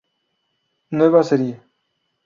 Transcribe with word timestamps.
Nueva 0.89 1.21
Serie. 1.23 1.61